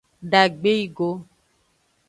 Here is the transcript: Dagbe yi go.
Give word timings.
Dagbe 0.31 0.71
yi 0.77 0.85
go. 0.97 1.09